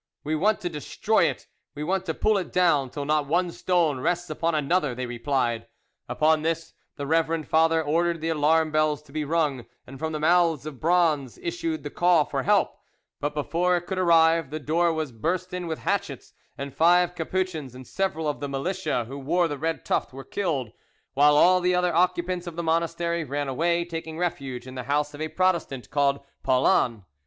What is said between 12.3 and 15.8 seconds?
help; but before it could arrive, the door was burst in with